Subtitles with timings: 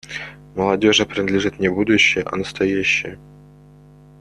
[0.55, 3.19] Молодежи принадлежит не будущее, а настоящее.